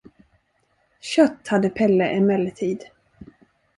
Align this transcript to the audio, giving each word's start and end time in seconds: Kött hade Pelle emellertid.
Kött 1.01 1.47
hade 1.47 1.69
Pelle 1.69 2.09
emellertid. 2.09 2.85